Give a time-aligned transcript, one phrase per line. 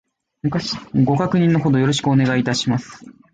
[1.05, 3.05] ご確認の程よろしくお願いいたします